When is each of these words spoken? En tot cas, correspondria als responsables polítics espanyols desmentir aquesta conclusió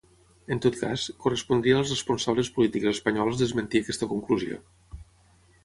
En 0.53 0.61
tot 0.65 0.77
cas, 0.79 1.03
correspondria 1.25 1.75
als 1.81 1.93
responsables 1.95 2.51
polítics 2.57 2.89
espanyols 2.95 3.39
desmentir 3.45 3.85
aquesta 3.85 4.11
conclusió 4.17 4.61